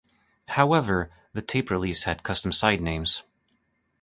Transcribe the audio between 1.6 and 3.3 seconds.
release had custom side names.